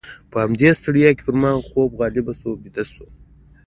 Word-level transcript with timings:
په 0.31 0.37
همدې 0.43 0.69
ستړیا 0.79 1.09
کې 1.15 1.23
پر 1.27 1.35
ما 1.41 1.49
هم 1.53 1.61
خوب 1.69 1.89
غالبه 1.99 2.33
شو 2.39 2.47
او 2.51 2.59
بیده 2.63 2.83
شوم. 2.91 3.11